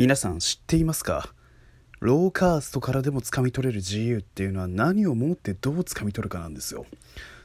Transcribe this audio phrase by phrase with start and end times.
[0.00, 1.28] 皆さん知っていますか？
[2.00, 6.86] ローカーストからでも掴み取れる自由っていうのは何をもってどう掴み取るかなんですよ。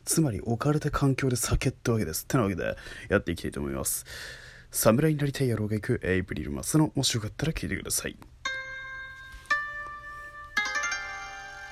[0.05, 2.23] つまり置かれた環境で酒ってわけです。
[2.23, 2.77] ってなわけで
[3.09, 4.05] やっていきたいと思います。
[4.71, 8.17] 侍になりたい野郎が行くエイプリルマスのもしよかったら聞いてください。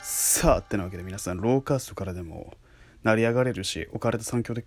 [0.02, 2.56] さあってなわけで皆さんローカーストからでも
[3.04, 4.66] 成り上がれるし置かれた環境で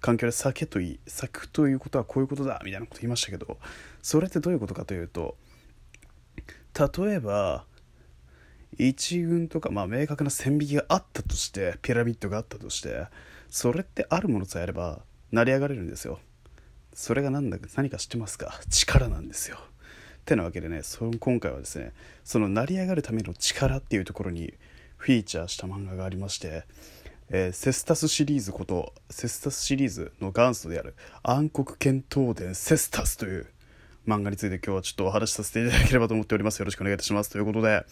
[0.00, 3.56] 環境で酒といい酒ということはこういうことだみたいなこと言いましたけど
[4.02, 5.36] それってどういうことかというと
[6.78, 7.64] 例えば
[8.78, 13.06] 一軍とか、まあ、明確な線引きがあったとしてピラミッドがあったとして
[13.48, 16.18] それってあるものさえあれば成り上がれるんですよ。
[16.92, 18.60] それが何だか何か知ってますか？
[18.68, 19.58] 力なんですよ。
[20.24, 21.92] てなわけでねその今回はですね
[22.24, 24.54] その成り上がるための力っていうところに
[24.96, 26.64] フィーチャーした漫画がありまして
[27.30, 33.46] えー、セスタスシリーズことセスタスシリーズの元祖である暗黒剣闘伝セスタスという
[34.06, 36.58] 漫画について今日はちょっとお話しさせていただければと思っております。
[36.58, 37.30] よろしくお願いいたします。
[37.30, 37.84] ということで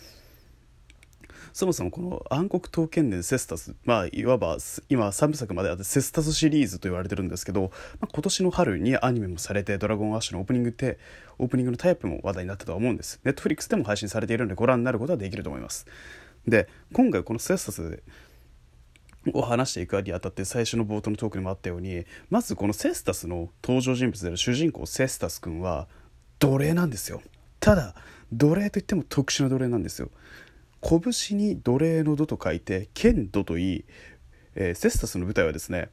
[1.52, 4.57] そもそもこの暗黒刀剣伝セスタスまあいわば
[4.88, 10.99] 今3部作まであってセスタスシリーズと言われてるんですけど、まあ、今年の春にアニメもされてドラゴンアッシュのオープニングって
[11.38, 13.21] オープニングのタイプも話題になったとは思うんです。
[13.24, 15.87] ネットフリックスでも配信されているのでご覧になることはできると思います。
[16.46, 18.02] で今回このセスタス
[19.33, 25.87] を話していくにあたって最初の冒頭のトークにもあったようにまずこのセスタスの登場人物である主人公セスタス君は
[26.38, 27.23] 奴隷なんですよ。
[27.61, 27.95] ただ
[28.33, 30.11] 奴隷といっても特殊な奴隷なんですよ。
[30.83, 33.85] 拳に奴隷の「奴」と書いて剣奴といい、
[34.57, 35.91] えー、セスタスの舞台はですね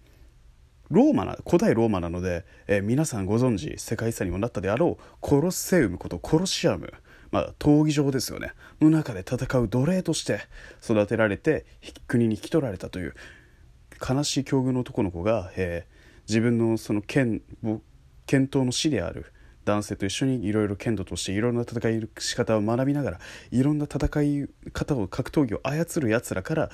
[0.90, 6.92] ローマな古代ローマなので、えー、皆さんご存知世界遺産にもなったであろうコロッセウムことコロシアム。
[7.32, 8.54] まあ、闘技場ですよね。
[8.82, 10.40] の中で戦う奴隷として
[10.84, 11.66] 育てられて
[12.08, 13.14] 国に引き取られたという
[14.08, 17.42] 悲しい境遇の男の子が、えー、自分のその剣
[18.26, 19.28] 剣闘の師である
[19.70, 23.20] 男性と一緒にいろいろ剣道としていろんな戦い仕方を学びながら
[23.52, 26.70] いろんな戦い方を格闘技を操るやつらから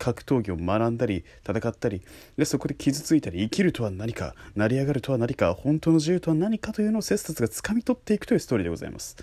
[0.00, 2.02] 格闘技を学んだり戦ったり。
[2.36, 9.16] でそこで傷ついたり生きるとは何か成り上がるとは何か本当の自由とは何かというのを切々が掴み取っていくというストーリーでございます。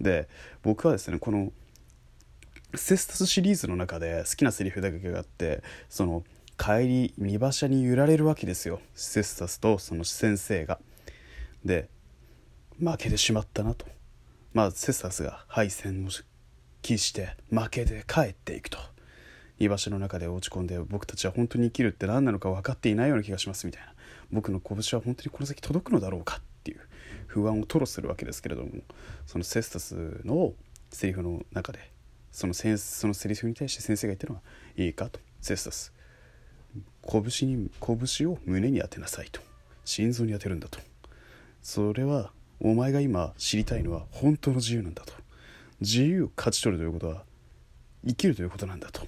[0.00, 0.28] で
[0.62, 1.52] 僕はですねこの
[2.74, 6.24] セスタスシリーズの中で好きなセリフだけがあってその
[6.58, 8.80] 帰り荷馬車に揺られるわけですよ。
[8.94, 10.78] セスタスとその先生が。
[11.64, 11.88] で
[12.78, 13.86] 負けてしまったなと。
[14.52, 16.08] まあセスタスが敗戦を
[16.82, 18.78] 期して負けて帰っていくと。
[19.58, 23.94] 居場所の中で落ち込んで僕たちは本当に生きるって何なのか分かっていないような気がしますみたいな。
[24.32, 26.80] 僕の拳は本当にこの先届くのだろうかっていう
[27.26, 28.70] 不安を吐露するわけですけれども
[29.26, 30.52] そのセスタスの
[30.90, 31.90] セリフの中で
[32.32, 34.42] そのセそのセリフに対して先生が言ってるのは
[34.76, 35.20] いいかと。
[35.40, 35.92] セスタス
[37.06, 39.40] 拳に拳を胸に当てなさいと。
[39.84, 40.80] 心臓に当てるんだと。
[41.62, 45.12] それはお前が今知りたいのは本当の自由なんだと。
[45.80, 47.24] 自由を勝ち取るということは
[48.06, 49.06] 生きるということなんだと。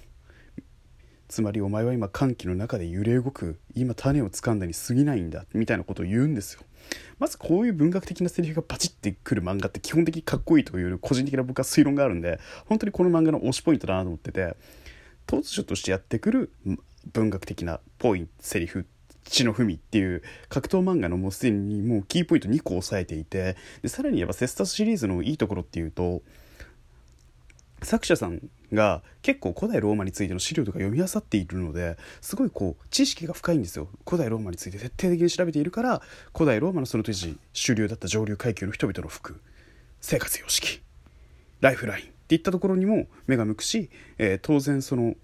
[1.27, 6.61] つまりお前は今歓喜の中で揺れ動く今種を掴んだに過ぎないんだみたいなことを言うんですよ。
[7.19, 14.55] まずこういう文学的なセリフがパチってくる漫画って基本的にかっこいいという個人的な僕は推論があるんで本当にこの漫画の推しポイントだなと思ってて
[15.25, 16.51] 突如としてやってくる
[17.11, 18.85] 文学的なポイントセリフ
[19.29, 26.21] 血の文っていう格闘漫画のもうすでにもうキーポイント2個押さえていてでさらに言えばセスタスシリーズのいいところっていうと
[27.83, 28.41] 作者さん
[28.73, 33.87] が結構古代ローマについての資料とか読み漁っているのですごいこう知識が深いんですよ。
[34.05, 36.01] 古代ローマについて徹底的に調べているから
[36.33, 39.39] 古代ローマのその当時主流だった上流階級の人々の服
[40.01, 40.81] 生活様式
[41.61, 45.15] ライフラインっていったところにも目が向くし、えー、当然その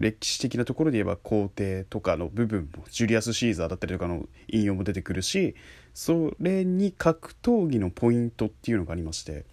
[0.00, 5.54] 歴史的なところで言えば皇帝とかの部分もジュリアス・シーザーだったりとかの引用も出てくるし
[5.94, 9.44] それに格闘技のポイントっていうのがありまして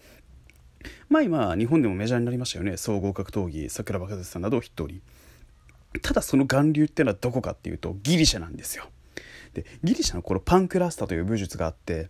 [1.10, 2.76] まあ今日本でもメジャーになりましたよね。
[2.76, 5.02] 総合格闘技桜庭和さんなどを筆頭に
[6.02, 8.86] ただその源流っていうのはどこかっていうとギリシャなんですよ。
[9.54, 12.10] でギリシャの頃パンクラスタという武術があって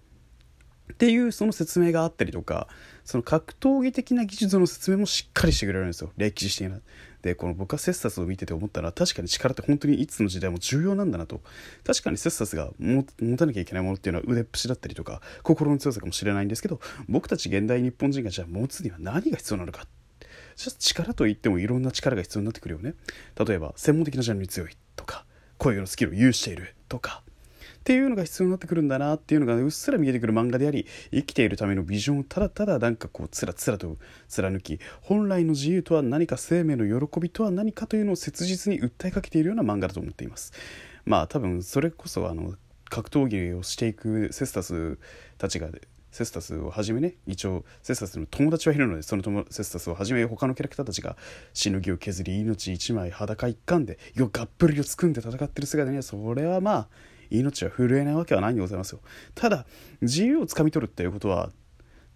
[0.94, 2.67] っていうその説明があったりとか
[3.03, 6.12] その格闘技的な技術の説明もしっかりしてくれるんですよ。
[6.18, 6.79] 歴史的な。
[7.24, 11.42] でこの僕はセッサスを見てて思ったら確かに力って本当にいつの時代も重要なんだなと。
[11.86, 13.04] 確かにセッサスが持
[13.38, 19.88] たなきゃいけないものっていうのは腕っぷしだったりとか心の強さかもしれないんですけど僕たち現代日本人がじゃあ持つには何が必要なのか。
[20.56, 22.94] じゃ力といってもいろんな力が必要になってくるよね。
[23.44, 25.25] 例えば専門的なジャンルに強いとか
[25.58, 27.24] 声のスキルを有しているとか
[27.83, 33.97] っていうのが必要になってくるんだなっていうのがうっすら見えてくる漫画であり生きているためのビジョンをただただなんかこうつらつらと
[34.30, 40.53] 貫き本来の自由とは何か生命の喜びとは何かというのを切実に訴えかけているような漫画だと思っています。
[41.06, 42.53] まあ多分それこそあの
[42.85, 44.97] 格闘技をしていくセスタス
[45.38, 45.68] たちが
[46.13, 51.18] セスタスをはじめね一応セスタスの友達はいるのでその友セスタスをはじめ他のキャラクターたちが
[51.53, 56.88] しのぎを削り命一枚裸一貫でよがっぷりをつくんで戦ってる姿にはそれはまあ
[57.33, 59.00] 命は震えないわけはないんでございますよ。
[59.35, 59.65] ただ
[60.01, 61.51] 自由をつかみ取るっていうことは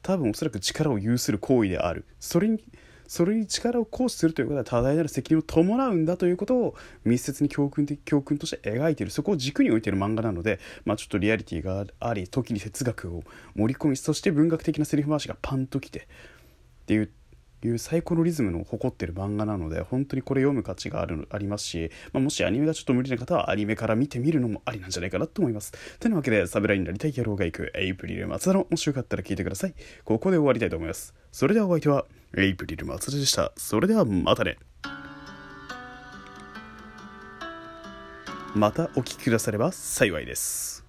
[0.02, 2.06] 多分おそらく力を有する行為である。
[2.20, 2.64] それに
[3.08, 6.76] それに力を行使するということは多大なる責任を伴うんだということを
[7.06, 9.12] 密接に教訓的教訓として描いている。
[9.12, 13.24] そこを軸に置いている漫画なので、まあ、ちょっとリアリティがあり時に哲学を
[13.56, 16.04] 盛り込みそして文学的なセリフ回しがパンときてっ
[16.86, 17.12] ていう
[17.64, 25.74] いうサイコロリズムの誇ってる漫画なので本当にこれ読む価値があるありますし、まあ、もしアニメがちょっと無理な方はアニメから見てみるのもありなんじゃないかなと思います。
[26.00, 29.74] というわけでサブライになりたい野郎が行くエイプリル松田のもしよかったら聞いてください。
[30.04, 31.14] ここで終わりたいと思います。
[31.32, 32.06] それではお相手は
[32.38, 33.52] エイプリル松田でした。
[33.56, 34.58] それではまたね。
[38.56, 40.87] またお聴きくだされば幸いです。